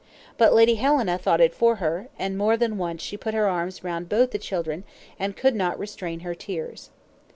[0.35, 3.83] But Lady Helena thought it for her, and more than once she put her arms
[3.83, 4.83] round both the children,
[5.19, 6.89] and could not restrain her tears.